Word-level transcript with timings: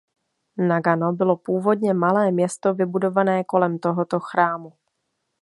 Nagano 0.57 1.13
bylo 1.13 1.37
původně 1.37 1.93
malé 1.93 2.31
město 2.31 2.73
vybudované 2.73 3.43
kolem 3.43 3.79
tohoto 3.79 4.19
chrámu. 4.19 4.73